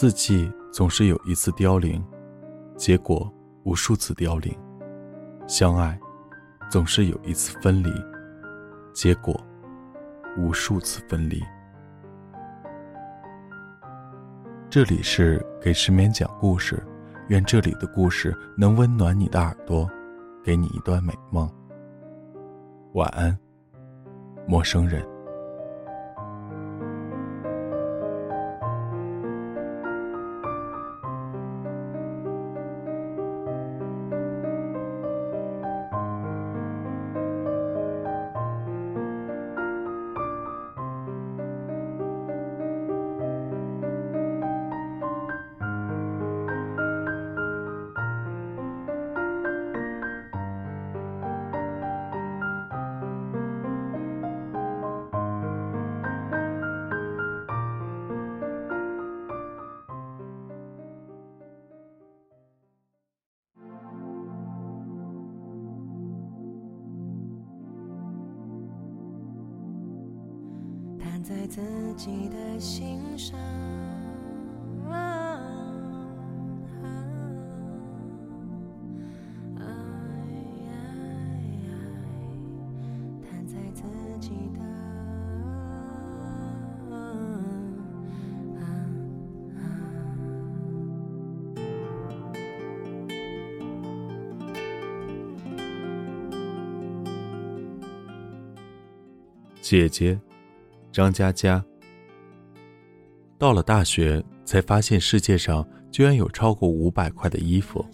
[0.00, 2.00] 四季总是有一次凋零，
[2.76, 3.28] 结果
[3.64, 4.54] 无数次凋零；
[5.48, 5.98] 相爱
[6.70, 7.92] 总是有一次分离，
[8.94, 9.36] 结果
[10.36, 11.42] 无数次分离。
[14.70, 16.80] 这里是给失眠讲故事，
[17.26, 19.90] 愿这里的故事能温暖你的耳朵，
[20.44, 21.50] 给你一段美梦。
[22.92, 23.36] 晚安，
[24.46, 25.04] 陌生人。
[71.22, 71.60] 在自
[71.96, 73.38] 己的心上，
[83.20, 83.82] 弹在自
[84.20, 84.60] 己的。
[99.60, 100.18] 姐姐。
[100.98, 101.64] 张佳佳
[103.38, 107.86] 到了大学，才发现世界上居然有超过五百块的衣服；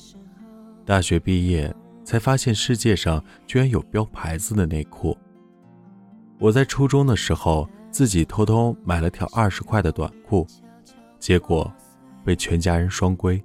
[0.86, 1.70] 大学毕业，
[2.02, 5.14] 才发现世界上居然有标牌子的内裤。
[6.39, 10.46] 我在初中的时候，自己偷偷买了条二十块的短裤，
[11.18, 11.70] 结果
[12.24, 13.39] 被全家人双规。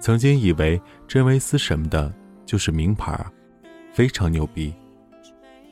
[0.00, 2.12] 曾经以为真维斯什么的
[2.44, 3.24] 就是名牌，
[3.92, 4.74] 非常牛逼。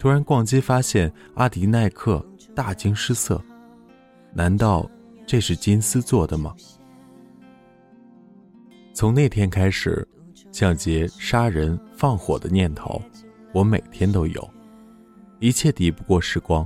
[0.07, 2.25] 突然逛街，发现阿迪耐克，
[2.55, 3.43] 大惊失色。
[4.33, 4.89] 难道
[5.27, 6.55] 这是金丝做的吗？
[8.95, 10.07] 从那天开始，
[10.53, 13.03] 抢劫、杀人、放火的念头，
[13.53, 14.49] 我每天都有。
[15.41, 16.65] 一切抵不过时光。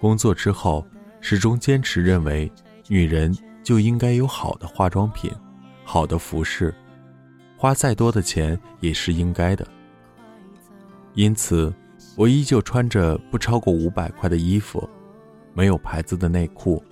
[0.00, 0.86] 工作之后，
[1.20, 2.50] 始终坚持认为，
[2.88, 5.30] 女人就应该有好的化妆品、
[5.84, 6.74] 好的服饰，
[7.58, 9.68] 花再多的钱也是应该的。
[11.12, 11.70] 因此。
[12.14, 14.88] 我依旧穿着不超过五百块的衣服，
[15.54, 16.82] 没有牌子的内裤，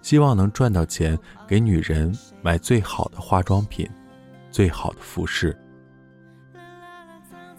[0.00, 3.88] 希望能赚到钱给女人买最好的化妆品、
[4.50, 5.56] 最好的服饰。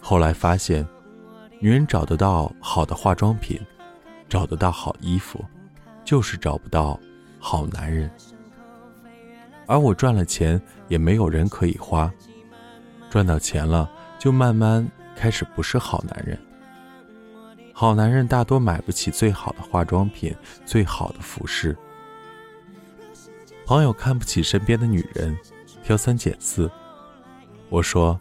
[0.00, 0.86] 后来发现，
[1.60, 3.60] 女人找得到好的化妆品，
[4.28, 5.44] 找得到好衣服，
[6.02, 6.98] 就是找不到
[7.38, 8.10] 好男人。
[9.66, 12.10] 而我赚了钱，也没有人可以花，
[13.10, 16.38] 赚到钱了，就慢慢开始不是好男人。
[17.78, 21.76] 好男人大多买不起最好的化妆品、最好的服饰。
[23.66, 25.36] 朋友看不起身边的女人，
[25.82, 26.70] 挑三拣四。
[27.68, 28.18] 我说：“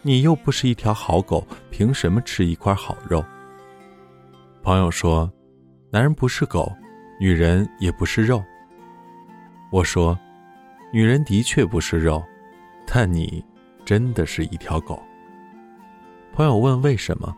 [0.00, 3.22] 你又不是一条好狗，凭什么吃一块好肉？”
[4.64, 5.30] 朋友说
[5.92, 6.74] ：“男人不是狗，
[7.20, 8.42] 女人也不是肉。”
[9.70, 10.18] 我说
[10.90, 12.24] ：“女人的确不是肉，
[12.86, 13.44] 但你
[13.84, 15.02] 真的是一条狗。”
[16.32, 17.36] 朋友问：“为什么？”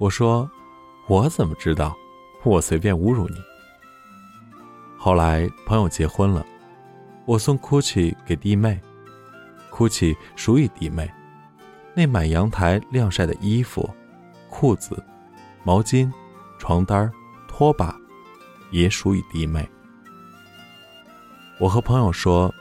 [0.00, 0.50] 我说
[1.08, 1.94] ：“我怎么知道？
[2.42, 3.36] 我随便侮辱你。”
[4.96, 6.44] 后来朋友结婚了，
[7.26, 8.80] 我送 GUCCI 给弟妹
[9.70, 11.10] ，GUCCI 属于弟妹。
[11.92, 13.88] 那满阳台晾晒的衣服、
[14.48, 15.04] 裤子、
[15.64, 16.10] 毛巾、
[16.58, 17.12] 床单、
[17.46, 17.94] 拖把，
[18.70, 19.68] 也属于弟妹。
[21.58, 22.54] 我和朋友说，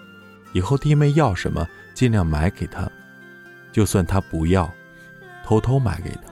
[0.52, 2.86] 以后弟妹要什么，尽量买给她，
[3.72, 4.70] 就算她不要，
[5.46, 6.29] 偷偷买给她。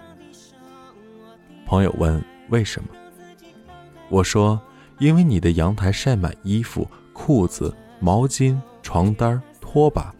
[1.68, 2.88] 朋友问：“为什么？”
[4.10, 4.60] 我说
[5.00, 10.16] ：“因为你的阳台晒满衣服、裤子、毛巾、床单、拖把，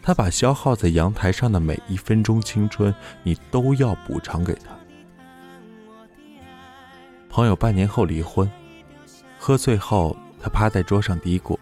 [0.00, 2.92] 他把消耗在阳台上的每一分钟青春，
[3.22, 4.70] 你都要补偿给他。”
[7.28, 8.50] 朋友半年后离婚，
[9.38, 11.54] 喝醉后，他趴在桌上嘀咕：“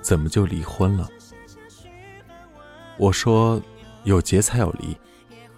[0.00, 1.08] 怎么就离婚了？”
[2.96, 3.60] 我说
[4.04, 4.96] ：“有结才有离，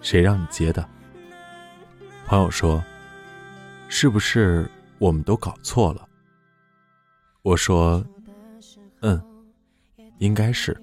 [0.01, 0.83] 谁让你结的？”
[2.25, 2.83] 朋友说
[3.87, 4.67] ：“是不是
[4.97, 6.07] 我们都搞错了？”
[7.43, 8.03] 我说
[9.01, 9.21] ：“嗯，
[10.17, 10.75] 应该是。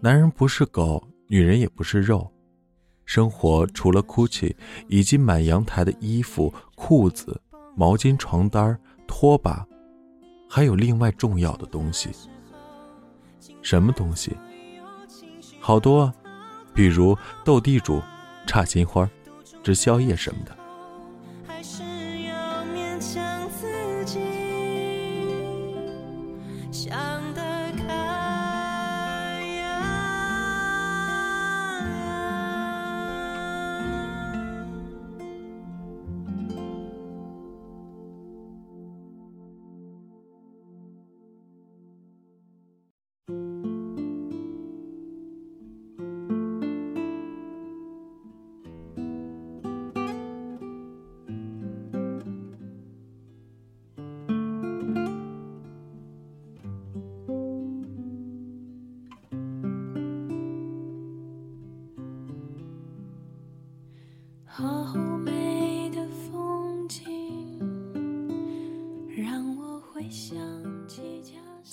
[0.00, 2.30] 男人不是狗，女人也不是肉。
[3.04, 4.56] 生活除了 GUCCI
[4.88, 7.38] 以及满阳台的衣服、裤子、
[7.76, 8.76] 毛巾、床单、
[9.06, 9.64] 拖把，
[10.48, 12.08] 还有另外重要的东西。
[13.60, 14.34] 什么东西？
[15.60, 16.10] 好多，
[16.72, 18.02] 比如斗地主、
[18.46, 19.08] 插金花、
[19.66, 20.65] 吃宵夜什么的。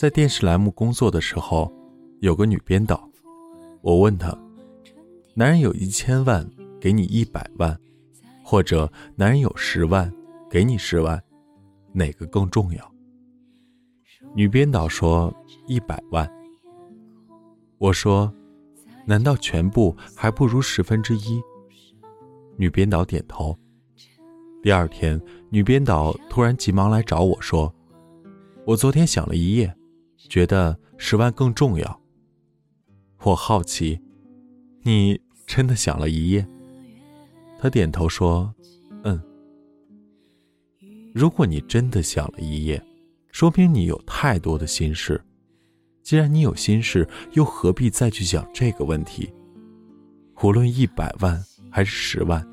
[0.03, 1.71] 在电视栏目工作的时候，
[2.19, 3.09] 有个女编导，
[3.81, 4.37] 我问她：
[5.33, 6.45] 男人有一千万，
[6.77, 7.79] 给你一百万，
[8.43, 10.13] 或者男人有十万，
[10.49, 11.23] 给你十万，
[11.93, 12.93] 哪个更重要？
[14.35, 15.33] 女编导说
[15.67, 16.29] 一百万。
[17.77, 18.29] 我说，
[19.05, 21.41] 难道全部还不如十分之一？
[22.57, 23.57] 女编导点头。
[24.61, 25.17] 第二天，
[25.49, 27.73] 女编导突然急忙来找我说
[28.67, 29.73] ：“我昨天想了一夜，
[30.29, 32.01] 觉得十万更重要。”
[33.23, 33.99] 我好奇，
[34.81, 36.45] 你真的想了一夜？
[37.59, 38.53] 他点头说
[39.03, 39.21] ：“嗯。”
[41.15, 42.83] 如果你真的想了一夜，
[43.31, 45.23] 说明你有太多的心事。
[46.01, 49.31] 既然你有心事，又何必再去想这个问题？
[50.41, 51.41] 无论一百万
[51.71, 52.45] 还是十万，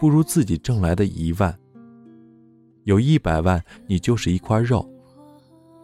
[0.00, 1.56] 不如自己挣来的一万。
[2.84, 4.80] 有一百万，你就是一块肉；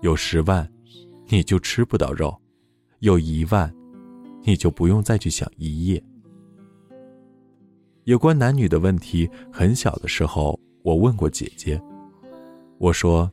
[0.00, 0.68] 有十万，
[1.28, 2.30] 你就吃不到肉；
[3.00, 3.74] 有一万，
[4.42, 6.02] 你就不用再去想一夜。
[8.04, 11.80] 有关男女的问题，很小的时候我问过姐姐，
[12.78, 13.30] 我说：“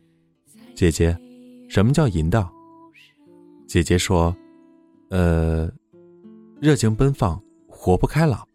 [0.73, 1.15] 姐姐，
[1.69, 2.51] 什么叫淫荡？”
[3.67, 4.35] 姐姐说
[5.11, 5.71] ：“呃，
[6.59, 8.47] 热情奔放，活泼开朗。”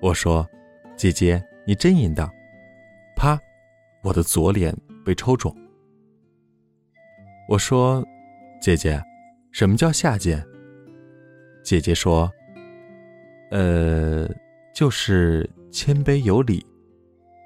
[0.00, 0.48] 我说
[0.96, 2.30] ：“姐姐，你真淫荡！”
[3.14, 3.38] 啪，
[4.02, 4.74] 我的左脸
[5.04, 5.54] 被抽中。
[7.48, 8.02] 我说
[8.60, 9.02] ：“姐姐，
[9.52, 10.44] 什么叫下贱？”
[11.64, 12.30] 姐姐说
[13.50, 14.28] ：“呃，
[14.74, 16.64] 就是谦卑有礼，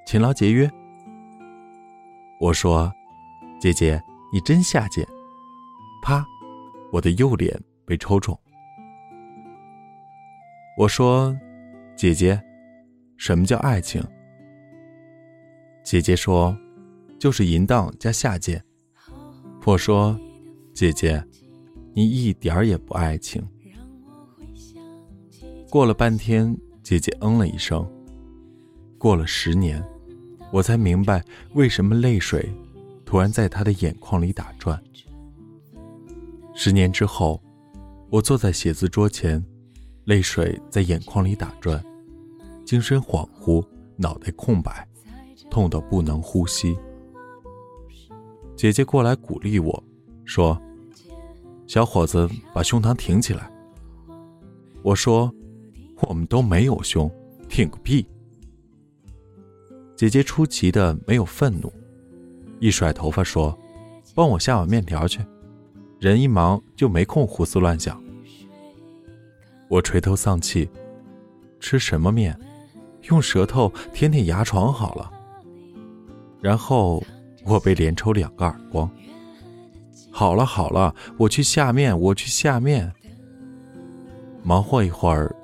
[0.06, 0.70] 勤劳节约。”
[2.40, 2.92] 我说
[3.60, 4.02] ：“姐姐，
[4.32, 5.06] 你真下贱！”
[6.02, 6.24] 啪。
[6.92, 8.36] 我的右脸被抽中。
[10.76, 11.38] 我说
[11.94, 12.42] ：“姐姐，
[13.16, 14.02] 什么叫爱情？”
[15.84, 16.56] 姐姐说
[17.16, 18.60] ：“就是淫荡加下贱。”
[19.64, 20.18] 我说
[20.72, 21.22] ：“姐姐，
[21.94, 23.46] 你一点儿也不爱情。”
[25.70, 27.88] 过了半天，姐姐嗯了一声。
[28.98, 29.82] 过了十年，
[30.52, 31.24] 我才明白
[31.54, 32.52] 为什么泪水
[33.04, 34.82] 突然在她的眼眶里打转。
[36.54, 37.40] 十年之后，
[38.10, 39.42] 我坐在写字桌前，
[40.04, 41.82] 泪水在眼眶里打转，
[42.64, 43.64] 精神恍惚，
[43.96, 44.86] 脑袋空白，
[45.50, 46.76] 痛得不能呼吸。
[48.56, 49.84] 姐姐过来鼓励我，
[50.30, 50.56] 说
[51.66, 53.50] ：“小伙子，把胸膛挺起来。”
[54.80, 55.28] 我说
[56.06, 57.10] ：“我们都没有胸，
[57.48, 58.06] 挺个屁！”
[59.96, 61.72] 姐姐出奇的没有愤怒，
[62.60, 63.58] 一甩头发说
[64.14, 65.18] ：“帮我下碗面条去。”
[65.98, 68.00] 人一忙就没空胡思乱想。
[69.68, 70.70] 我垂头丧气，
[71.58, 72.38] 吃什么面？
[73.08, 75.10] 用舌头舔舔牙床好了。
[76.40, 77.02] 然后
[77.44, 78.88] 我被连抽两个耳光。
[80.10, 82.92] 好了好了，我去下面，我去下面。
[84.42, 85.34] 忙活一会儿，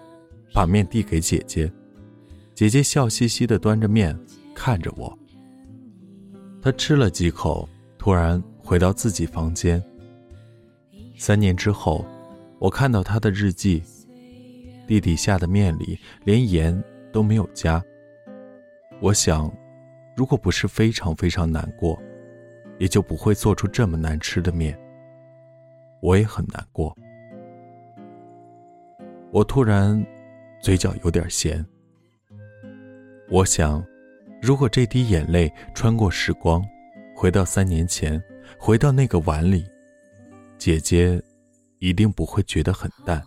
[0.52, 1.70] 把面递给姐姐。
[2.54, 4.18] 姐姐笑嘻嘻的端着面
[4.54, 5.16] 看着我。
[6.62, 7.68] 她吃了几口，
[7.99, 9.82] 突然回到自己房间。
[11.16, 12.04] 三年之后，
[12.58, 13.82] 我看到他的日记，
[14.87, 16.82] 地底下的面里连盐
[17.12, 17.82] 都没有加。
[19.00, 19.50] 我想，
[20.16, 21.99] 如果不是非常非常难过，
[22.78, 24.78] 也就不会做出这么难吃的面。
[26.00, 26.97] 我也很难过。
[29.33, 30.04] 我突然
[30.61, 31.64] 嘴角有点咸。
[33.28, 33.85] 我想，
[34.40, 36.64] 如果这滴眼泪穿过时光，
[37.14, 38.23] 回到三年前，
[38.59, 39.64] 回到那个碗里。
[40.59, 41.21] 姐姐
[41.80, 43.23] 一定不会觉得很淡，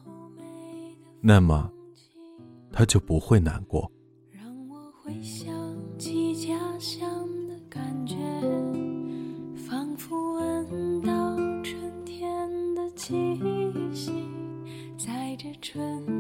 [1.22, 1.70] 那么
[2.72, 3.92] 她就不会难过。
[4.32, 5.54] 让我回想
[15.80, 16.19] 人。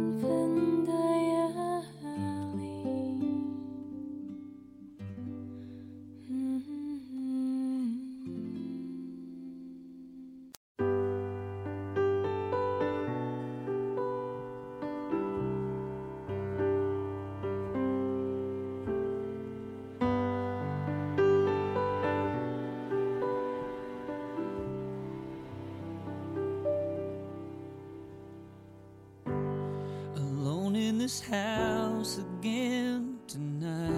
[31.10, 33.90] This house again tonight.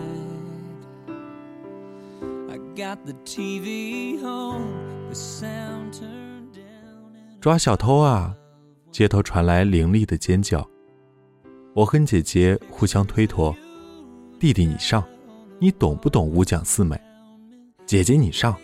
[2.50, 7.42] I got the TV on, the sound turned down.
[7.42, 8.34] 抓小偷啊！
[8.92, 10.66] 街头传来凌厉的尖叫。
[11.74, 13.54] 我跟姐姐互相推脱，
[14.40, 15.04] 弟弟你上，
[15.60, 16.98] 你懂不懂五讲四美？
[17.86, 18.56] 姐姐你上，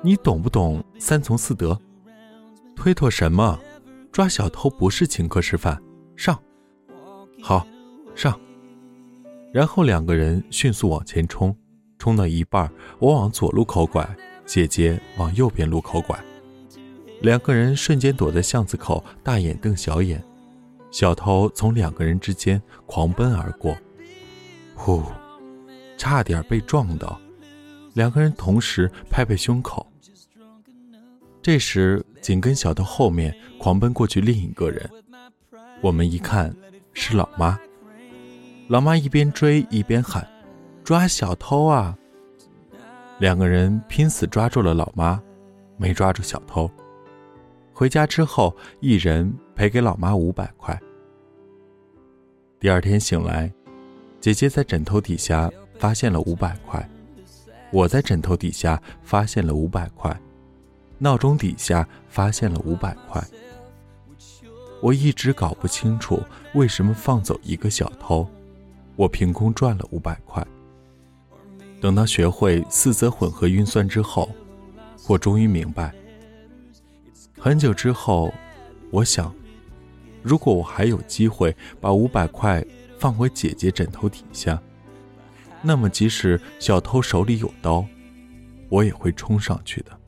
[0.00, 1.76] 你懂不懂三从四德？
[2.76, 3.58] 推脱什么？
[4.12, 5.80] 抓小偷不是请客吃饭，
[6.16, 6.40] 上，
[7.40, 7.66] 好，
[8.14, 8.38] 上。
[9.52, 11.56] 然后两个人迅速往前冲，
[11.98, 14.08] 冲到一半，我往左路口拐，
[14.44, 16.18] 姐姐往右边路口拐。
[17.22, 20.22] 两个人瞬间躲在巷子口，大眼瞪小眼。
[20.90, 23.76] 小偷从两个人之间狂奔而过，
[24.74, 25.02] 呼，
[25.96, 27.20] 差点被撞到。
[27.94, 29.86] 两个人同时拍拍胸口。
[31.42, 34.88] 这时，紧跟小偷后面狂奔过去另一个人，
[35.80, 36.54] 我们一看
[36.98, 37.56] 是老妈。
[38.66, 40.26] 老妈一边追一边喊
[40.82, 41.96] ：“抓小偷啊！”
[43.20, 45.22] 两个人拼死抓住了老妈，
[45.76, 46.68] 没抓住小偷。
[47.72, 50.76] 回家之后，一人赔给老妈五百块。
[52.58, 53.50] 第二天醒来，
[54.20, 56.86] 姐姐在枕头底下发现了五百块，
[57.70, 60.14] 我在枕头底下发现了五百块，
[60.98, 63.24] 闹钟底下发现了五百块。
[64.80, 66.22] 我一直搞不清楚
[66.54, 68.28] 为什么放走一个小偷，
[68.96, 70.46] 我凭空赚了五百块。
[71.80, 74.28] 等到学会四则混合运算之后，
[75.08, 75.94] 我终于明白。
[77.38, 78.32] 很久之后，
[78.90, 79.34] 我想，
[80.22, 82.64] 如果我还有机会把五百块
[82.98, 84.60] 放回姐姐枕头底下，
[85.62, 87.84] 那么即使小偷手里有刀，
[88.68, 90.00] 我也会冲上去的。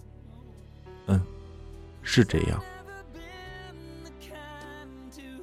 [1.07, 1.21] 嗯，
[2.03, 2.62] 是这样。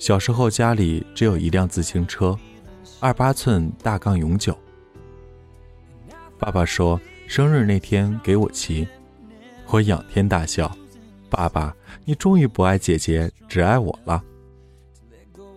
[0.08, 2.34] 小时候家里只有一辆自行车，
[3.02, 4.58] 二八寸大杠永久。
[6.40, 6.98] 爸爸说
[7.28, 8.88] 生日那天给我骑，
[9.68, 10.74] 我仰天大笑。
[11.30, 14.24] 爸爸，你终于不爱姐姐，只爱我了。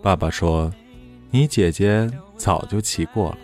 [0.02, 0.68] 爸爸说
[1.30, 3.38] ：“你姐姐早就骑过了。”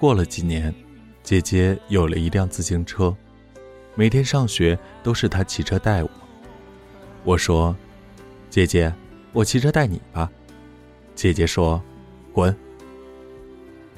[0.00, 0.74] 过了几年，
[1.22, 3.14] 姐姐有了一辆自行车，
[3.96, 6.08] 每天上学都是她骑车带我。
[7.22, 7.76] 我说
[8.54, 8.94] ：“姐姐，
[9.32, 10.30] 我骑车带你吧。”
[11.16, 11.82] 姐姐说
[12.32, 12.56] ：“滚。”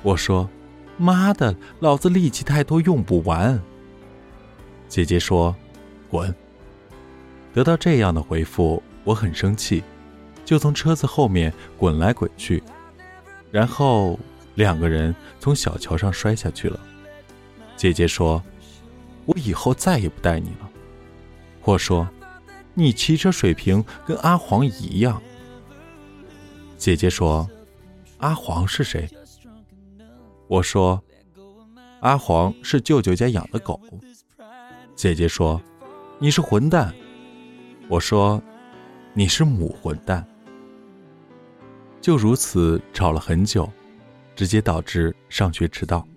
[0.03, 0.49] 我说
[0.97, 3.61] ：“妈的，老子力气太多，用不完。”
[4.89, 5.55] 姐姐说。
[6.09, 6.35] 滚！
[7.53, 9.85] 得到这样的回复，我很生气，
[10.43, 12.63] 就从车子后面滚来滚去，
[13.51, 14.19] 然后
[14.55, 16.81] 两个人从小桥上摔下去了。
[17.77, 18.43] 姐姐说
[19.27, 20.71] ：“我以后再也不带你了。”
[21.65, 22.09] 我说
[22.77, 25.21] ：“你骑车水平跟阿黄一样。”
[26.79, 27.51] 姐姐说
[28.19, 29.09] ：“阿黄是谁？”
[30.47, 31.03] 我说
[32.01, 33.81] ：“阿黄是舅舅家养的狗。”
[34.95, 35.61] 姐姐说。
[36.19, 36.95] 你是混蛋，
[37.91, 38.43] 我说，
[39.13, 40.27] 你是母混蛋。
[42.01, 43.71] 就如此吵了很久，
[44.35, 46.09] 直接导致上学迟到。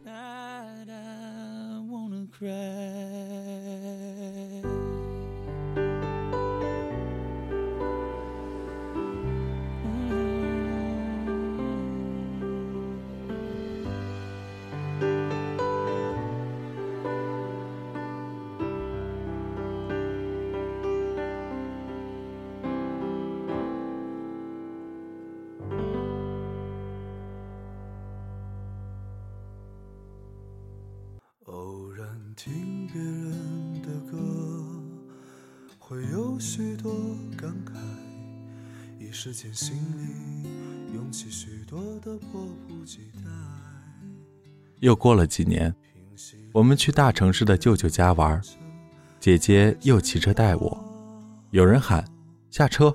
[44.89, 45.71] 又过了几年，
[46.51, 48.41] 我们去大城市的舅舅家玩，
[49.19, 50.85] 姐姐又骑车带我，
[51.51, 52.03] 有人喊
[52.49, 52.91] 下车，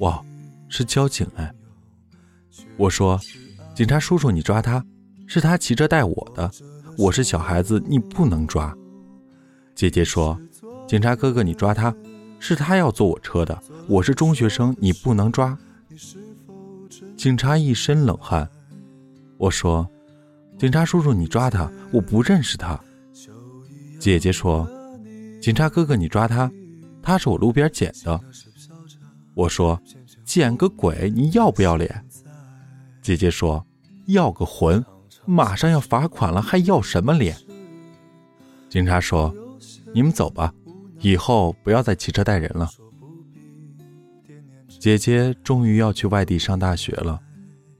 [0.00, 0.22] 哇，
[0.68, 1.50] 是交警哎！
[2.76, 3.18] 我说，
[3.74, 4.84] 警察叔叔你抓他，
[5.26, 6.50] 是他骑车带我的。
[6.98, 8.76] 我是小孩子，你不能抓。
[9.74, 10.38] 姐姐说
[10.86, 11.94] ：“警察哥哥，你抓他，
[12.38, 13.58] 是他要坐我车的。
[13.88, 15.58] 我是中学生，你不能抓。”
[17.16, 18.46] 警察一身冷汗。
[19.38, 19.88] 我说
[20.62, 22.78] ：“警察叔叔，你抓他，我不认识他。”
[23.98, 24.64] 姐姐说
[25.42, 26.48] ：“警察哥哥，你抓他，
[27.02, 28.20] 他是我路边捡的。”
[29.34, 29.82] 我说
[30.24, 32.06] ：“捡个鬼，你要不要脸？”
[33.02, 33.66] 姐姐说
[34.06, 34.80] ：“要个魂。”
[35.26, 37.36] 马上要罚款了，还要什么脸？
[38.68, 39.34] 警察说
[39.92, 40.54] ：“你们走吧，
[41.00, 42.70] 以后不要再骑车带人了。”
[44.78, 47.20] 姐姐终于要去外地上大学了，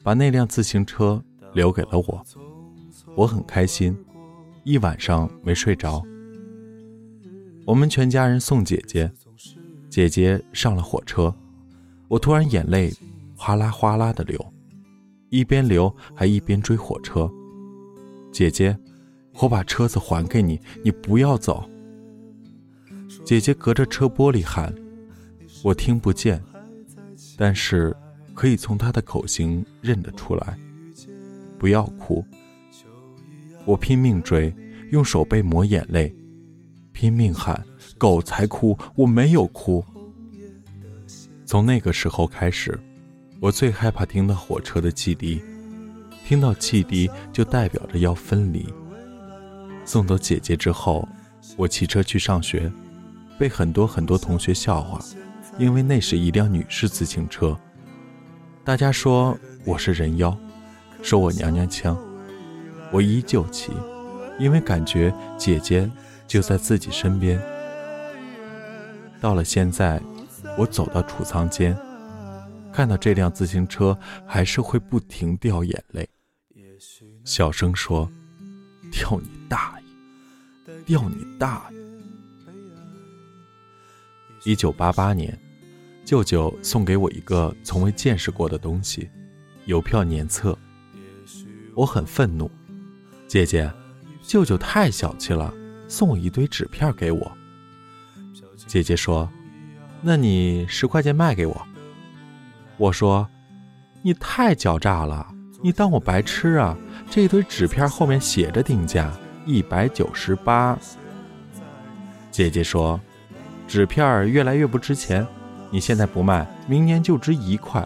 [0.03, 1.23] 把那辆自行车
[1.55, 2.27] 留给了我，
[3.14, 3.97] 我很开心，
[4.64, 6.02] 一晚上没睡着。
[7.66, 9.11] 我们全家人送姐姐，
[9.90, 11.35] 姐姐上了火车，
[12.09, 12.92] 我突然眼泪
[13.37, 14.52] 哗啦哗啦的流，
[15.28, 17.31] 一边流还一边追火车。
[18.33, 18.76] 姐姐，
[19.40, 21.69] 我把车子还给你，你不要走。
[23.25, 24.75] 姐姐隔着车玻璃喊，
[25.62, 26.42] 我听不见，
[27.37, 27.95] 但是
[28.33, 30.59] 可以从她的口型认得出来。
[31.59, 32.25] 不要哭。
[33.64, 34.54] 我拼命追，
[34.90, 36.14] 用手背抹眼泪。
[36.92, 37.64] 拼命喊
[37.97, 39.85] ：“狗才哭，我没有哭。”
[41.47, 42.78] 从那个时候开始，
[43.40, 45.42] 我最害怕听到火车的汽笛，
[46.26, 48.66] 听到汽笛就代表着要分离。
[49.85, 51.09] 送走姐姐之后，
[51.57, 52.71] 我骑车去上学，
[53.38, 55.00] 被很多很多同学笑话，
[55.59, 57.59] 因为那是一辆女士自行车。
[58.64, 60.37] 大家说我是人妖，
[61.02, 61.99] 说我娘娘腔，
[62.92, 63.72] 我依旧骑，
[64.38, 65.90] 因为感觉姐姐。
[66.28, 67.38] 就在自己身边。
[69.20, 70.00] 到了现在，
[70.56, 71.76] 我走到储藏间，
[72.72, 76.09] 看到这辆自行车，还是会不停掉眼泪，
[77.22, 78.11] 小声说
[78.90, 79.78] ：“掉你大
[80.66, 81.76] 爷，掉你大爷！”
[84.50, 85.38] 一九八八年，
[86.02, 89.11] 舅舅送给我一个从未见识过的东西——
[89.66, 90.57] 邮票年册。
[91.74, 92.50] 我很愤怒，
[93.33, 93.73] 姐姐，
[94.21, 95.51] 舅舅太小气了。
[95.88, 97.33] 送我一堆纸片给我。
[98.66, 99.27] 姐姐说
[100.03, 101.66] ：“那你十块钱卖给我。”
[102.77, 103.27] 我说
[104.05, 105.27] ：“你太狡诈了，
[105.62, 106.77] 你当我白痴啊？
[107.11, 109.11] 这堆纸片后面写着定价
[109.47, 110.79] 一百九十八。”
[112.31, 113.01] 姐姐说
[113.66, 115.27] ：“纸片越来越不值钱，
[115.71, 117.83] 你现在不卖，明年就值一块。”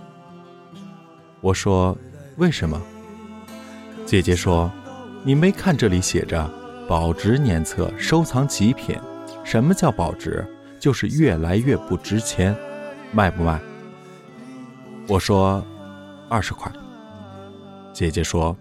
[1.41, 1.97] 我说
[2.37, 2.83] ：“为什么？”
[4.05, 4.69] 姐姐说
[5.27, 6.49] ：“你没看这里写着？”
[6.89, 8.97] 保值年册收藏极品，
[9.45, 10.47] 什么叫保值？
[10.79, 12.57] 就是越来越不值钱，
[13.13, 13.61] 卖不卖？
[15.09, 15.67] 我说
[16.29, 16.71] 二十块。
[17.93, 18.57] 姐姐说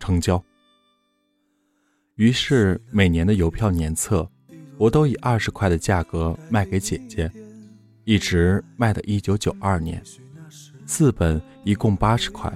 [0.00, 0.42] 成交。
[2.14, 4.26] 于是每年的邮票年册，
[4.78, 7.30] 我都以二十块的价格卖给姐姐，
[8.04, 10.02] 一直卖到一九九二年，
[10.86, 12.50] 四本一共八十块。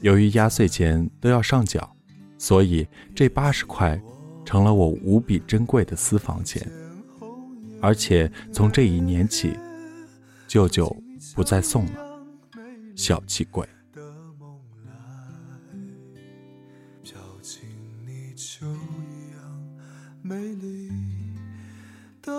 [0.00, 1.93] 由于压岁钱都要上缴，
[2.46, 3.98] 所以这八十块。
[4.46, 6.70] 成了我无比珍贵的私房钱，
[7.80, 9.58] 而且从这一年起，
[10.46, 10.94] 舅舅
[11.34, 12.22] 不再送了，
[12.94, 13.66] 小气鬼。
[20.20, 20.90] 美丽
[22.20, 22.30] 的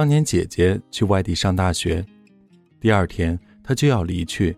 [0.00, 2.02] 当年姐姐去外地上大学，
[2.80, 4.56] 第二天她就要离去，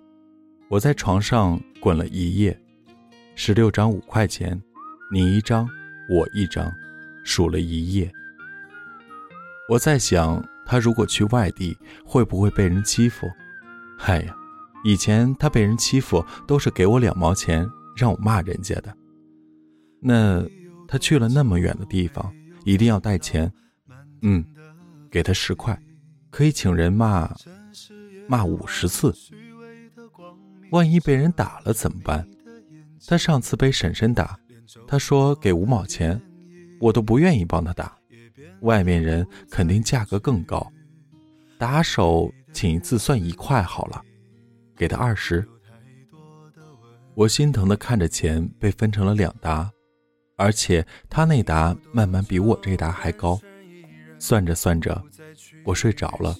[0.69, 2.57] 我在床上滚了一夜，
[3.35, 4.63] 十六张五块钱，
[5.13, 5.69] 你一张，
[6.09, 6.73] 我一张，
[7.25, 8.09] 数了一夜。
[9.69, 11.77] 我在想，她如果去外地，
[12.07, 13.29] 会不会被人欺负？
[13.99, 14.37] 哎呀，
[14.85, 18.97] 以前她被人欺负都是给我两毛钱，让我骂人家的。
[20.01, 20.41] 那
[20.87, 22.33] 她去了那么远的地方，
[22.65, 23.53] 一定要带钱，
[24.21, 24.45] 嗯。
[25.13, 25.79] 给他十块，
[26.31, 27.31] 可以请人骂
[28.27, 29.15] 骂五十次。
[30.71, 32.27] 万一被人打了怎么办？
[33.07, 34.41] 他上次被婶婶打，
[34.89, 36.19] 他说给五毛钱，
[36.81, 37.95] 我都不愿意帮他打。
[38.63, 40.73] 外面人肯定价格更高，
[41.59, 44.03] 打手请一次算一块好了，
[44.75, 45.47] 给他二十。
[47.15, 49.71] 我心疼的看着钱被分成了两沓，
[50.37, 53.39] 而且他那沓慢慢比我这沓还高。
[54.23, 55.03] 算着算着，
[55.65, 56.33] 我睡着了。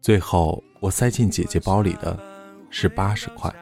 [0.00, 2.18] 最后，我塞进姐姐包里的，
[2.70, 3.54] 是八十块。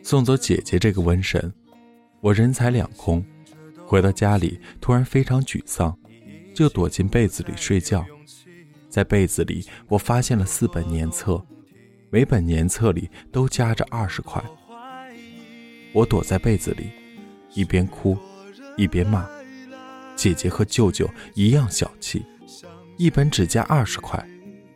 [0.00, 1.52] 送走姐姐这个瘟神，
[2.20, 3.20] 我人财两空。
[3.84, 5.92] 回到家里，突然非常沮丧，
[6.54, 8.06] 就躲进被子里睡觉。
[8.88, 11.44] 在被子里，我发现了四本年册，
[12.10, 14.40] 每本年册里都夹着二十块。
[15.92, 16.90] 我躲在被子里，
[17.54, 18.16] 一边哭，
[18.76, 19.28] 一边骂。
[20.18, 22.26] 姐姐和舅舅一样小气，
[22.96, 24.28] 一本只加二十块，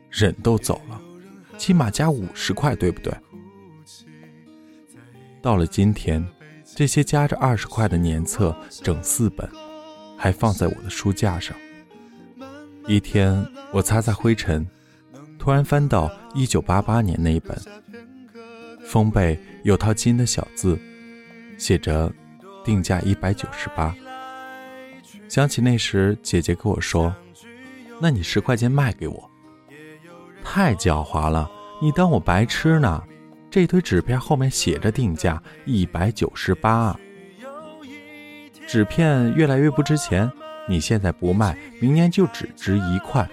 [0.09, 1.01] 人都走了，
[1.59, 3.13] 起码加五十块，对不对？
[5.43, 6.25] 到了今天，
[6.77, 9.51] 这些夹着二十块的年册整四本，
[10.17, 11.57] 还放在我的书架上。
[12.87, 14.65] 一天，我擦擦灰尘，
[15.41, 17.61] 突然翻到一九八八年那一本，
[18.87, 20.79] 封背有套金的小字，
[21.59, 22.13] 写着
[22.65, 23.93] “定价一百九十八”。
[25.33, 27.11] 想起那时姐姐跟我说
[27.99, 29.31] ：“那你十块钱卖给我。”
[30.45, 33.03] 太狡猾了，你当我白痴呢？
[33.51, 36.95] 这堆纸片后面写着定价一百九十八，
[38.66, 40.31] 纸片越来越不值钱。
[40.68, 43.27] 你现在不卖，明年就只值一块。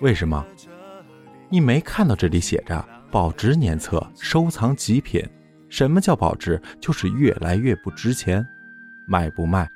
[0.00, 0.46] 为什么？
[1.48, 5.28] 你没看到这里写着保值年册、收藏极品？
[5.68, 6.62] 什么叫保值？
[6.80, 8.46] 就是越来越不值钱。
[9.08, 9.68] 卖不卖？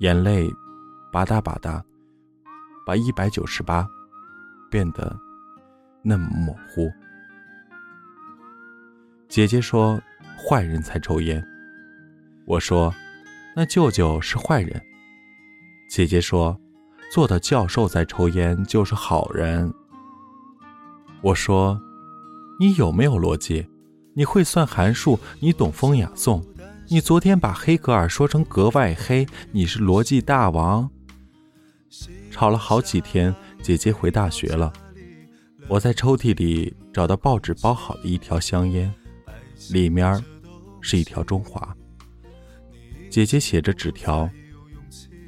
[0.00, 0.50] 眼泪
[1.12, 1.82] 吧嗒吧嗒，
[2.86, 3.86] 把一百九十八
[4.70, 5.18] 变得
[6.02, 6.90] 那么模糊。
[9.28, 10.00] 姐姐说
[10.36, 11.44] ：“坏人才抽烟。”
[12.46, 12.94] 我说
[13.56, 14.80] ：“那舅舅是坏人。”
[15.90, 16.58] 姐姐说。
[17.08, 19.72] 做到教授再抽烟就是好人。
[21.22, 21.80] 我说
[22.58, 23.64] ：“你有没有逻辑？
[24.12, 25.16] 你会算函数？
[25.38, 26.44] 你懂风雅颂？
[26.88, 30.88] 你昨天把黑格尔说成格外黑，你是逻辑大王。”
[32.30, 34.72] 吵了好几天，姐姐回大学了。
[35.68, 38.92] 我在抽屉里找到报纸包好的一条香烟，
[39.70, 40.22] 里面
[40.80, 41.74] 是一条中华。
[43.10, 44.28] 姐姐写着纸条：“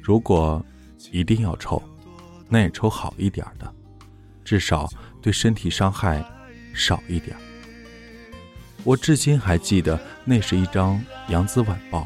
[0.01, 0.63] 如果……”
[1.13, 1.81] 一定要抽，
[2.49, 3.73] 那也抽好一点的，
[4.43, 4.87] 至少
[5.21, 6.23] 对身体伤害
[6.73, 7.35] 少一点。
[8.83, 10.95] 我至今还记得，那是一张
[11.31, 12.05] 《扬子晚报》，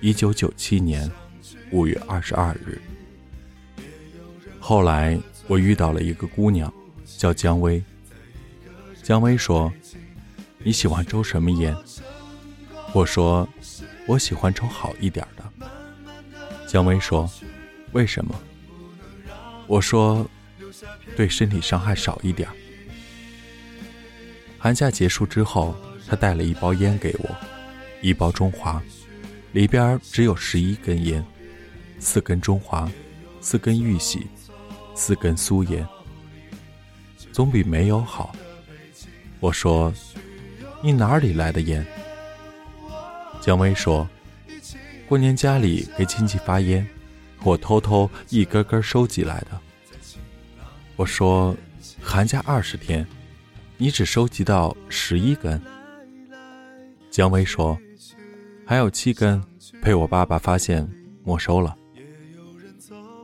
[0.00, 1.10] 一九九七年
[1.70, 2.80] 五月二十二日。
[4.58, 6.72] 后来我遇到了一个姑娘，
[7.18, 7.82] 叫姜薇。
[9.02, 9.72] 姜薇说
[10.64, 11.76] ：“你喜欢抽什么烟？”
[12.94, 13.48] 我说
[14.08, 15.68] ：“我喜欢抽好一点的。”
[16.66, 17.30] 姜薇说。
[17.92, 18.34] 为什么？
[19.68, 20.28] 我说，
[21.14, 22.48] 对身体伤害少一点。
[24.64, 25.76] 寒假结束之后，
[26.08, 27.36] 他带了一包烟给我，
[28.00, 28.82] 一包中华，
[29.52, 31.22] 里边只有十一根烟，
[31.98, 32.90] 四根中华，
[33.42, 34.26] 四根玉玺，
[34.94, 35.86] 四根苏烟，
[37.30, 38.34] 总比没有好。
[39.38, 39.92] 我说，
[40.82, 41.86] 你哪里来的烟？
[43.42, 44.08] 姜薇说，
[45.06, 46.88] 过年家里给亲戚发烟。
[47.42, 49.60] 我偷偷一根根收集来的。
[50.96, 51.54] 我说，
[52.00, 53.06] 寒假二十天，
[53.84, 55.60] 你只收集到十一根。
[57.10, 57.78] 姜薇说，
[58.64, 59.44] 还有七根
[59.82, 60.90] 被我爸爸发现
[61.22, 61.76] 没收了。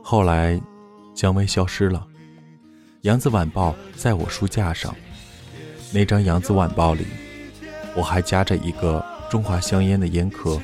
[0.03, 0.61] 后来，
[1.15, 2.07] 姜薇消失了。
[3.01, 4.95] 扬子晚报在我书架上，
[5.91, 7.07] 那张扬子晚报里，
[7.95, 10.61] 我还夹着一个中华香烟的烟壳。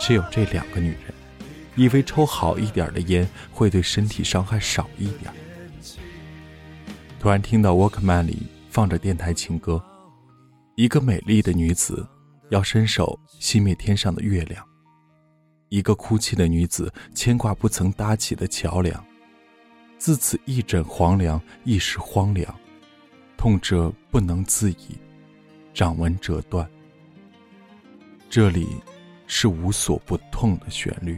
[0.00, 1.14] 只有这两个女人。
[1.76, 5.32] 以为抽好一点的烟会对身体伤害少一点。
[7.20, 9.80] 突然听到 Walkman 里放着电台情歌，
[10.74, 12.04] 一个美丽的女子
[12.50, 14.66] 要伸手熄灭天上的月亮，
[15.68, 19.00] 一个哭泣的女子牵挂不曾搭起的桥梁，
[19.96, 22.52] 自此一枕黄粱，一时荒凉，
[23.36, 24.98] 痛者不能自已，
[25.72, 26.68] 掌纹折断。
[28.28, 28.66] 这里
[29.28, 31.16] 是无所不痛的旋律。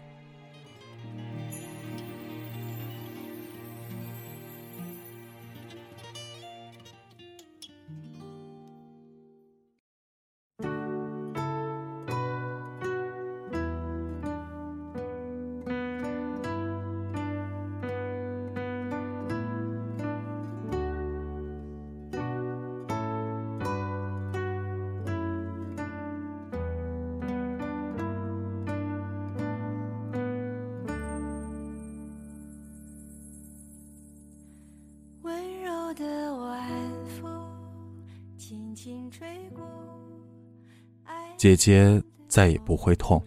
[41.36, 43.22] 姐姐再也不会痛，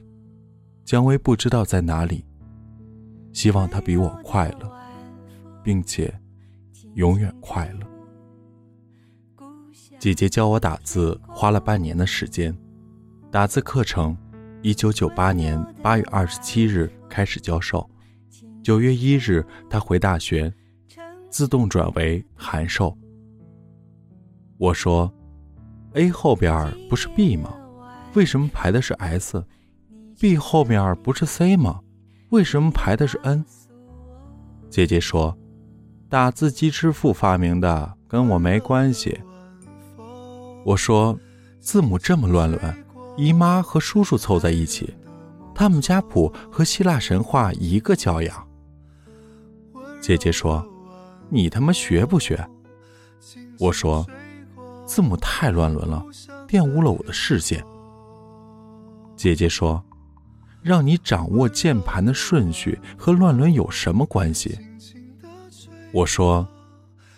[0.83, 2.25] 姜薇不知道在哪里。
[3.31, 4.69] 希望她比我快乐，
[5.63, 6.13] 并且
[6.95, 7.87] 永远快乐。
[9.99, 12.55] 姐姐教我打字花了半年的时间，
[13.31, 14.17] 打字课程，
[14.61, 17.87] 一九九八年八月二十七日开始教授，
[18.63, 20.51] 九月一日她回大学，
[21.29, 22.97] 自动转为函授。
[24.57, 25.13] 我说
[25.99, 27.53] ，A 后边不是 B 吗？
[28.13, 31.81] 为什么排的是 S？B 后面不是 C 吗？
[32.29, 33.43] 为什么排的是 N？
[34.69, 35.37] 姐姐说
[36.07, 39.19] ：“打字机之父发明的，跟我没关系。”
[40.63, 41.19] 我说
[41.59, 42.85] ：“字母这么乱伦，
[43.17, 44.93] 姨妈和叔叔凑在一起，
[45.53, 48.47] 他们家谱和希腊神话一个教养。”
[49.99, 50.65] 姐姐说
[51.29, 52.47] ：“你他妈学不学？”
[53.59, 54.07] 我说
[54.89, 56.03] ：“字母太乱伦了，
[56.47, 57.63] 玷污了我的视线。”
[59.15, 59.83] 姐姐说
[60.63, 64.57] ：“让你掌握键盘的顺序和乱伦有什么关系？”
[65.93, 66.47] 我说：“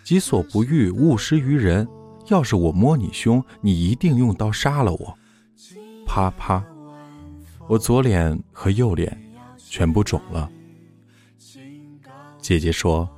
[0.04, 1.88] 己所不欲，勿施于人。
[2.28, 5.18] 要是我摸你胸，你一定用刀杀了我。”
[6.06, 6.62] 啪啪，
[7.68, 9.18] 我左脸和右脸
[9.56, 10.50] 全部肿了。
[12.38, 13.08] 姐姐说：“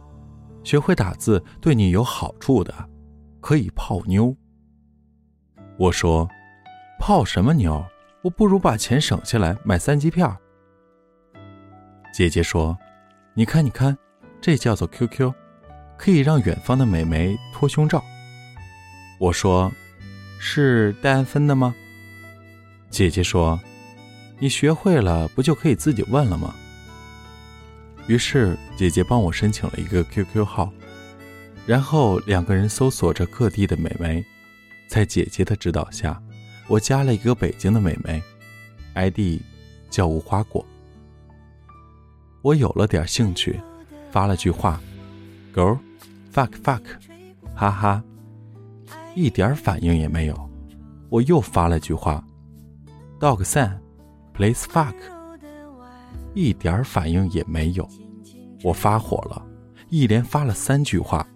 [0.63, 2.73] 学会打字对你有好处的，
[3.41, 4.33] 可以泡妞。”
[5.77, 6.29] 我说
[7.01, 7.85] ：“泡什么妞？
[8.23, 10.29] 我不如把钱省下来买三级片。”
[12.15, 12.79] 姐姐说
[13.35, 13.97] ：“你看，你看，
[14.41, 15.33] 这叫做 QQ，
[15.97, 18.03] 可以让远方的美眉脱胸罩。”
[19.19, 19.71] 我说
[20.39, 21.75] ：“是戴安芬的吗？”
[22.89, 23.59] 姐姐说
[24.39, 26.55] ：“你学会了，不就可以自己问了吗？”
[28.07, 30.71] 于是姐姐帮我申请了一个 QQ 号，
[31.67, 34.25] 然后两个人搜索着各地的美眉，
[34.87, 36.21] 在姐姐的指导下，
[36.69, 38.23] 我加了一个北京的美眉
[38.95, 39.41] ，ID
[39.91, 40.65] 叫无花果。
[42.43, 43.61] 我有了点兴趣，
[44.11, 44.81] 发了句话
[45.55, 45.79] ：“girl
[46.33, 46.83] fuck fuck，
[47.55, 48.03] 哈哈。”
[49.17, 50.51] 一点反应也没有。
[51.09, 52.25] 我又发了句话
[53.21, 54.95] ：“dog san，please fuck。”
[56.35, 57.89] 一点反应也没有，
[58.63, 59.47] 我发火了，
[59.89, 61.27] 一连发了三句话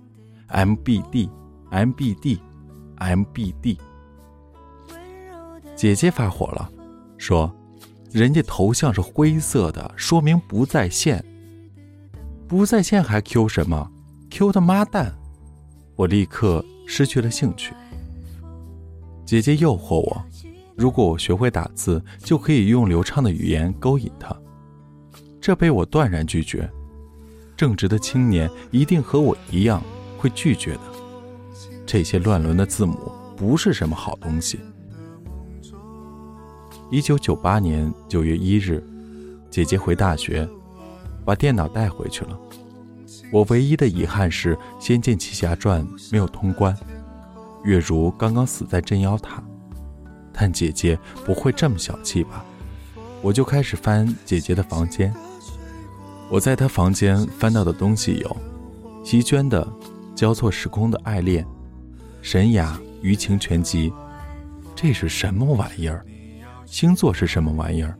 [0.49, 1.31] ：“MBD,
[1.71, 2.41] MBD”。
[5.77, 6.69] 姐姐发火了，
[7.17, 7.55] 说
[8.11, 11.25] ：“人家头像是灰色的，说明不在线。
[12.49, 13.91] 不在线还 Q 什么
[14.31, 15.15] ？Q 他妈蛋！”
[15.95, 17.75] 我立刻失去了兴趣。
[19.25, 20.25] 姐姐诱惑我，
[20.77, 24.35] 如果我学会打字，就可以用流畅的语言勾引他。
[25.41, 26.69] 这被我断然拒绝。
[27.57, 29.83] 正直的青年一定和我一样
[30.17, 30.81] 会拒绝的。
[31.89, 34.61] 这些乱伦的字母不是什么好东西。
[36.91, 38.85] 一九九八年九月一日，
[39.51, 40.47] 姐姐回大学，
[41.25, 42.39] 把电脑带回去了。
[43.33, 46.77] 我唯一的遗憾是《仙剑奇侠传》没有通关，
[47.65, 49.43] 月如刚刚死在镇妖塔。
[50.31, 52.45] 但姐姐不会这么小气吧？
[53.23, 55.11] 我就开始翻姐姐的房间。
[56.29, 58.37] 我在她房间翻到的东西有：
[59.03, 59.65] 席娟的
[60.15, 61.43] 《交错时空的爱恋》，
[62.21, 63.91] 神雅《余情全集》。
[64.75, 66.05] 这是什么玩意儿？
[66.67, 67.99] 星座是什么玩意儿？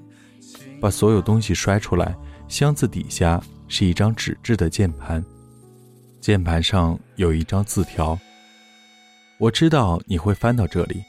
[0.81, 2.17] 把所有东西摔出来，
[2.49, 5.25] 箱子底下是一张纸质的键盘，
[6.21, 8.19] 键盘上有一张字条。
[9.39, 11.03] 我知道你会翻到这里，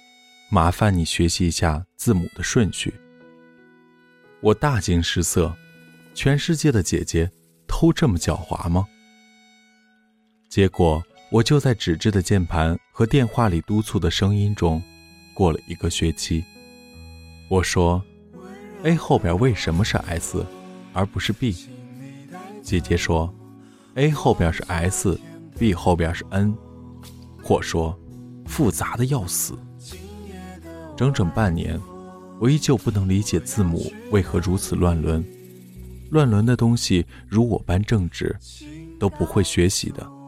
[0.50, 2.93] 麻烦你学习一下字母的顺序。
[4.41, 5.56] 我大惊失色。
[6.15, 7.32] 全世界的姐姐
[7.65, 8.86] 都这么狡猾吗？
[10.50, 14.81] 结果我就在纸质的键盘和电话里督促的声音中
[15.33, 16.43] 过了一个学期。
[17.47, 18.03] 我说
[18.83, 20.43] ：“A 后边为什么是 S，
[20.91, 21.55] 而不是 B？”
[22.63, 23.31] 姐姐说
[23.93, 26.55] ：“A 后边是 S，B 后边是 N。”
[27.47, 27.97] 我说
[28.47, 29.57] ：“复杂的要死。”
[30.97, 31.79] 整整半年，
[32.39, 35.23] 我依旧不能理解字母为何如此乱伦。
[36.09, 38.35] 乱伦的东西，如我般正直，
[38.99, 40.18] 都不会学习的。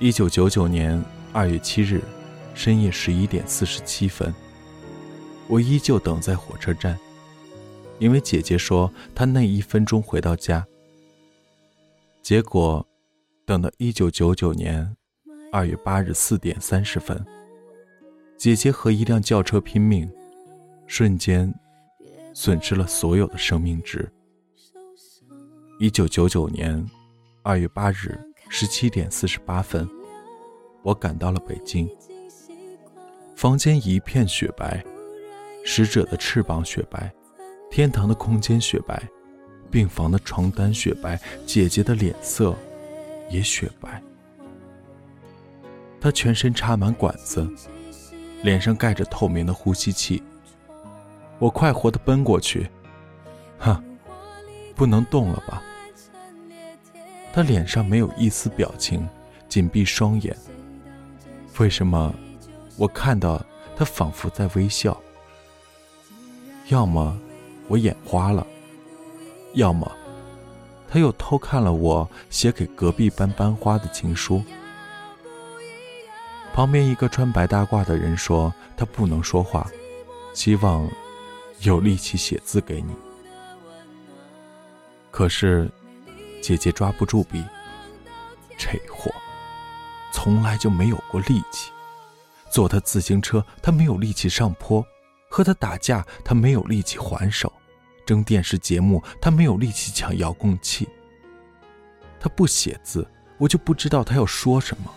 [0.00, 2.02] 一九九九年二月七日
[2.54, 4.34] 深夜十一点四十七分，
[5.46, 6.98] 我依旧等在火车站，
[7.98, 10.66] 因为姐姐说她那一分钟回到家。
[12.22, 12.84] 结果，
[13.44, 14.96] 等到一九九九年
[15.52, 17.22] 二月八日四点三十分，
[18.38, 20.10] 姐姐和一辆轿车拼命，
[20.86, 21.54] 瞬间
[22.32, 24.10] 损失了所有的生命值。
[25.78, 26.88] 一九九九年
[27.42, 28.18] 二月八日。
[28.52, 29.88] 十七点四十八分，
[30.82, 31.88] 我赶到了北京。
[33.36, 34.84] 房间一片雪白，
[35.64, 37.10] 使者的翅膀雪白，
[37.70, 39.00] 天堂的空间雪白，
[39.70, 42.52] 病房的床单雪白，姐姐的脸色
[43.30, 44.02] 也雪白。
[46.00, 47.48] 她全身插满管子，
[48.42, 50.20] 脸上盖着透明的呼吸器。
[51.38, 52.68] 我快活的奔过去，
[53.60, 53.80] 哈，
[54.74, 55.62] 不能动了吧？
[57.32, 59.08] 他脸上没有一丝表情，
[59.48, 60.36] 紧闭双眼。
[61.58, 62.12] 为什么？
[62.76, 63.44] 我看到
[63.76, 64.98] 他仿佛在微笑。
[66.68, 67.18] 要么
[67.68, 68.46] 我眼花了，
[69.54, 69.90] 要么
[70.88, 74.42] 他又偷看了我写给隔壁班班花的情书。
[76.52, 79.70] 旁边一个穿白大褂的人说：“他不能说话，
[80.34, 80.88] 希望
[81.60, 82.94] 有力气写字给你。”
[85.10, 85.70] 可是
[86.40, 87.44] 姐姐抓不住笔，
[88.56, 89.12] 这货
[90.12, 91.70] 从来就没有过力气。
[92.50, 94.82] 坐他自行车，他没有力气上坡；
[95.28, 97.48] 和他打架，他没有力气还手；
[98.04, 100.88] 争电视节目，他没有力气抢遥控器。
[102.18, 104.92] 他不写字，我就不知道他要说什么。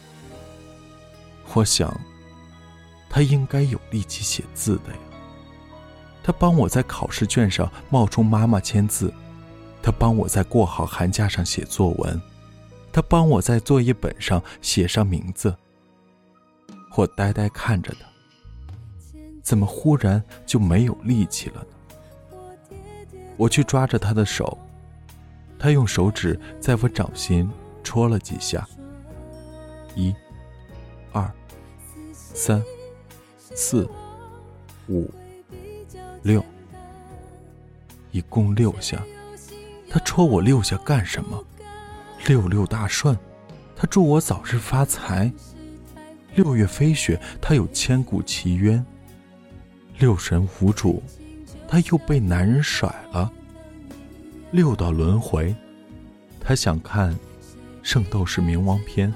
[1.54, 1.96] 我想，
[3.08, 5.00] 他应该有力气写字的呀。
[6.24, 9.14] 他帮我在考试卷上冒充妈妈签字，
[9.84, 12.20] 他帮我在过好寒假上写作文，
[12.92, 15.54] 他帮我在作业本上写上名字。
[16.96, 18.08] 我呆呆看着他，
[19.44, 22.38] 怎么忽然就没有力气了呢？
[23.36, 24.58] 我去抓着他的手，
[25.60, 27.52] 他用手指在我掌心
[27.84, 28.66] 戳了几下，
[29.96, 30.16] 一、
[31.12, 31.30] 二。
[32.36, 32.64] 三、
[33.38, 33.88] 四、
[34.90, 35.08] 五、
[36.24, 36.44] 六，
[38.10, 39.00] 一共六下。
[39.94, 41.46] 他戳我六下干什么？
[42.26, 43.16] 六六大顺，
[43.76, 45.32] 他祝我早日发财。
[46.34, 48.84] 六月飞雪，他有千古奇冤。
[50.00, 51.04] 六神无主，
[51.68, 53.32] 他又被男人甩了。
[54.50, 55.56] 六道轮回，
[56.40, 57.14] 他想看
[57.84, 59.12] 《圣斗士冥王篇》。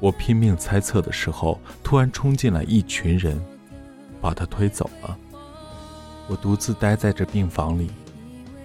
[0.00, 3.42] 我拼命猜测的时候，突然冲进来一群人，
[4.20, 5.16] 把他推走了。
[6.28, 7.90] 我独自待在这病房里，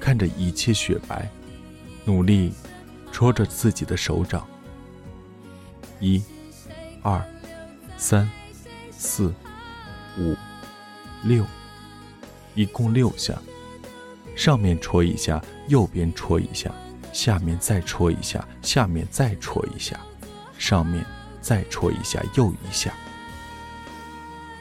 [0.08, 1.30] 看着一切雪白，
[2.06, 2.54] 努力
[3.12, 4.48] 戳着自己的手掌。
[6.00, 6.24] 一、
[7.02, 7.22] 二、
[7.98, 8.26] 三、
[8.90, 9.34] 四、
[10.18, 10.34] 五、
[11.26, 11.46] 六，
[12.56, 13.38] 一共六下。
[14.34, 16.72] 上面戳一下，右边戳一下，
[17.12, 20.00] 下面再戳一下，下面再戳一下，
[20.58, 21.06] 上面。
[21.42, 22.94] 再戳一下，又一下。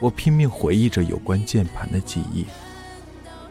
[0.01, 2.45] 我拼命回忆着有关键盘的记忆。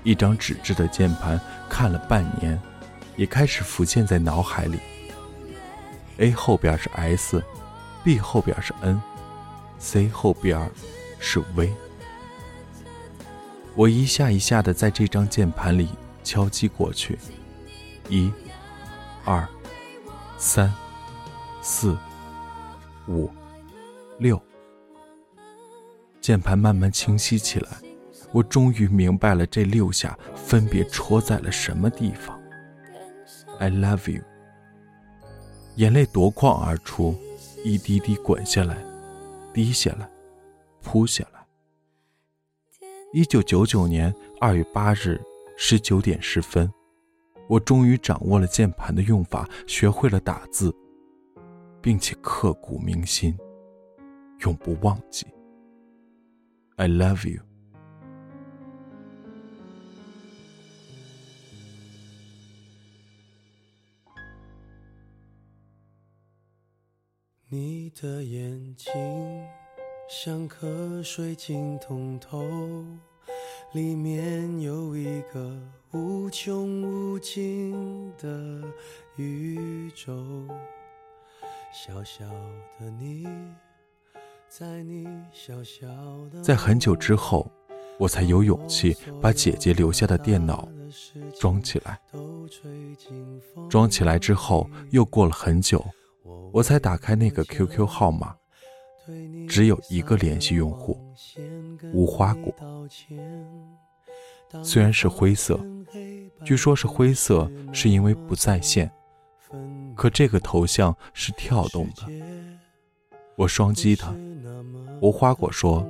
[0.06, 1.38] 一张纸质的键盘，
[1.68, 2.56] 看了半年，
[3.16, 4.78] 也开始浮现在脑海里。
[6.18, 10.70] A 后边是 S，B 后边是 N，C 后边
[11.18, 11.74] 是 V。
[13.74, 15.88] 我一下一下的在这张键盘里
[16.22, 17.18] 敲击过去，
[18.08, 18.30] 一、
[19.24, 19.44] 二、
[20.38, 20.72] 三、
[21.60, 21.98] 四。
[23.08, 23.30] 五、
[24.18, 24.40] 六，
[26.20, 27.70] 键盘慢慢清晰起来，
[28.36, 32.38] 我终于明白了这六下分别戳在了什么地方。
[33.58, 34.22] I love you。
[35.76, 37.16] 眼泪夺眶而出，
[37.64, 38.76] 一滴滴滚下来，
[39.54, 40.06] 滴下来，
[40.82, 41.46] 扑下来。
[43.14, 45.18] 一九九九年二月八日
[45.56, 46.70] 十九点十分，
[47.48, 50.74] 我终于掌握了键盘的用法，学会了打字。
[51.80, 53.38] 并且刻骨铭心，
[54.40, 55.24] 永不忘记。
[56.74, 57.45] I love you。
[67.56, 68.92] 你的眼睛
[70.10, 72.44] 像颗水晶通透，
[73.72, 75.58] 里面有一个
[75.92, 78.62] 无穷无尽的
[79.16, 80.12] 宇宙。
[81.72, 82.26] 小小
[82.78, 83.26] 的你，
[84.50, 85.86] 在你小小
[86.30, 87.50] 的在很久之后，
[87.98, 90.68] 我才有勇气把姐姐留下的电脑
[91.40, 91.98] 装起来。
[93.70, 95.82] 装起来之后，又过了很久，
[96.52, 98.34] 我才打开那个 QQ 号码，
[99.48, 100.98] 只有一个联系用户，
[101.92, 102.54] 无花果。
[104.62, 105.60] 虽然是灰色，
[106.44, 108.90] 据说是灰色，是因为不在线。
[109.94, 112.06] 可这个头像是跳动的，
[113.36, 114.14] 我双击他。
[115.00, 115.86] 无花果说：“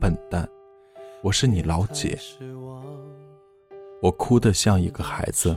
[0.00, 0.48] 笨蛋，
[1.22, 2.18] 我是你老姐。”
[4.02, 5.56] 我哭得像一个孩子，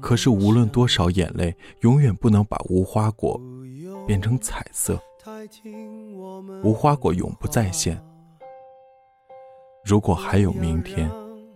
[0.00, 3.40] 可是无论多少眼泪，永远不能把无花果
[4.06, 5.00] 变成彩色。
[6.62, 8.00] 无花果永不再现。
[9.84, 11.10] 如果还有明天，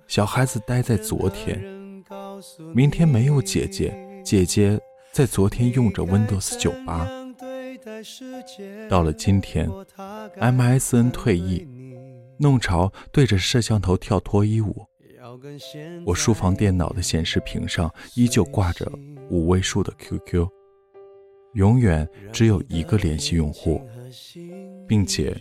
[0.06, 1.62] 小孩子待在昨天。
[2.74, 3.94] 明天没有姐姐，
[4.24, 4.80] 姐姐。
[5.12, 7.06] 在昨天用着 Windows 九八，
[8.88, 9.70] 到了今天
[10.40, 11.68] ，MSN 退役，
[12.38, 14.86] 弄潮对着摄像头跳脱衣舞。
[16.04, 18.90] 我书房电脑的显示屏上依旧挂着
[19.30, 20.46] 五位数的 QQ，
[21.54, 23.80] 永远只有一个联系用户，
[24.86, 25.36] 并且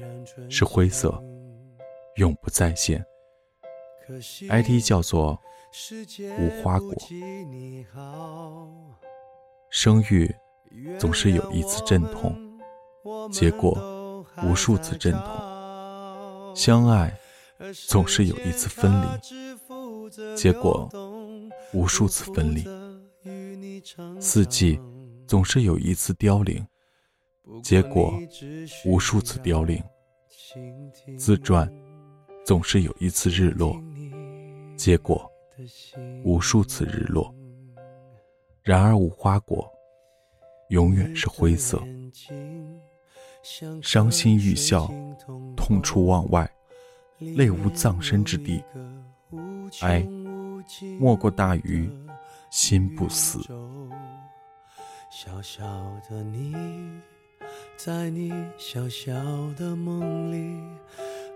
[0.50, 1.22] 是灰色，
[2.18, 3.04] 永不在线。
[4.50, 5.39] ID 叫做
[6.39, 6.94] 无花果。
[9.70, 10.34] 生育
[11.00, 12.36] 总是有一次阵痛，
[13.32, 17.18] 结果无数次阵痛；相爱
[17.88, 19.08] 总是有一次分离。
[20.36, 20.89] 结果，
[21.74, 22.64] 无数次分离；
[24.20, 24.80] 四季
[25.28, 26.66] 总是有一次凋零，
[27.64, 28.14] 结果
[28.86, 29.82] 无数次凋零；
[31.18, 31.72] 自传
[32.45, 33.76] 总是有一次日落，
[34.78, 35.30] 结果
[36.24, 37.34] 无数次日落。
[38.61, 39.70] 然而无花果
[40.70, 41.82] 永远是灰色，
[43.82, 44.88] 伤心欲笑，
[45.57, 46.49] 痛处望外，
[47.20, 48.64] 泪无葬身之地。
[49.82, 50.08] 哀，
[51.00, 51.90] 莫过大于
[52.50, 53.40] 心不死。
[55.10, 55.64] 小小
[56.10, 56.54] 的你，
[57.78, 59.14] 在你小小
[59.58, 60.60] 的梦里，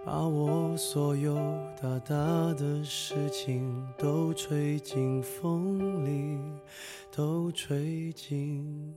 [0.06, 1.36] 把我所有
[1.82, 2.16] 大大
[2.56, 6.40] 的事情都吹进风里，
[7.12, 8.96] 都吹进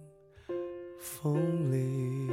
[0.99, 2.29] 风里。